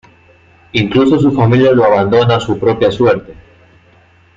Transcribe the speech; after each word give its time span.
Incluso 0.71 1.19
su 1.19 1.31
familia 1.31 1.73
lo 1.73 1.85
abandona 1.85 2.37
a 2.37 2.39
su 2.39 2.57
propia 2.57 2.89
suerte. 2.91 3.35